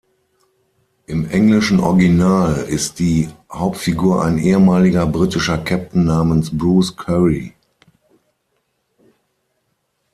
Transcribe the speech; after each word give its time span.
Im 1.05 1.29
englischen 1.29 1.79
Original 1.79 2.55
ist 2.63 2.97
die 2.97 3.29
Hauptfigur 3.51 4.25
ein 4.25 4.39
ehemaliger 4.39 5.05
britischer 5.05 5.59
Captain 5.59 6.05
namens 6.05 6.49
Bruce 6.57 6.97
Curry. 6.97 7.53